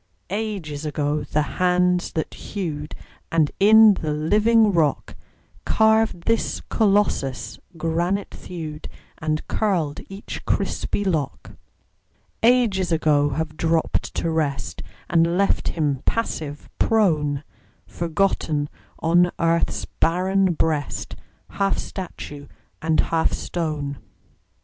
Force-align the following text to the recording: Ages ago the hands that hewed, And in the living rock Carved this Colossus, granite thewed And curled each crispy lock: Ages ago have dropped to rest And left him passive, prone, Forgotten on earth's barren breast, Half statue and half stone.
Ages 0.31 0.83
ago 0.83 1.23
the 1.23 1.43
hands 1.61 2.13
that 2.13 2.33
hewed, 2.33 2.95
And 3.31 3.51
in 3.59 3.93
the 3.93 4.11
living 4.11 4.71
rock 4.73 5.13
Carved 5.63 6.21
this 6.23 6.59
Colossus, 6.69 7.59
granite 7.77 8.31
thewed 8.31 8.87
And 9.19 9.47
curled 9.47 9.99
each 10.09 10.43
crispy 10.43 11.03
lock: 11.05 11.51
Ages 12.41 12.91
ago 12.91 13.29
have 13.29 13.55
dropped 13.55 14.15
to 14.15 14.31
rest 14.31 14.81
And 15.07 15.37
left 15.37 15.67
him 15.67 16.01
passive, 16.03 16.67
prone, 16.79 17.43
Forgotten 17.85 18.69
on 18.97 19.29
earth's 19.37 19.85
barren 19.85 20.53
breast, 20.53 21.15
Half 21.47 21.77
statue 21.77 22.47
and 22.81 22.99
half 22.99 23.33
stone. 23.33 23.99